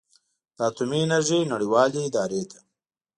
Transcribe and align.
د 0.55 0.57
اټومي 0.69 0.99
انرژۍ 1.05 1.41
نړیوالې 1.53 1.99
ادارې 2.07 2.41
ته 2.51 2.59